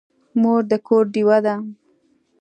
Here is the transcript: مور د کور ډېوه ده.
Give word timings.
مور 0.41 0.61
د 0.71 0.73
کور 0.87 1.03
ډېوه 1.13 1.37
ده. 1.45 1.55